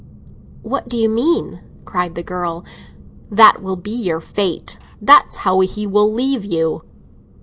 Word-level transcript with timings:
"What 0.63 0.89
do 0.89 0.97
you 0.97 1.09
mean?" 1.09 1.59
cried 1.85 2.15
the 2.15 2.23
girl. 2.23 2.65
"That 3.29 3.61
will 3.61 3.75
be 3.75 3.91
your 3.91 4.19
fate—that's 4.19 5.35
how 5.35 5.59
he 5.59 5.85
will 5.85 6.11
leave 6.11 6.43
you." 6.43 6.81